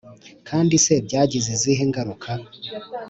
[0.47, 2.31] kandi se byagize izihe ngaruka?